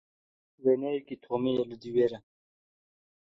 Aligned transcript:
Wêneyekî 0.63 1.15
Tomî 1.23 1.51
li 1.69 1.75
dîwêr 1.81 2.11
e. 2.17 2.19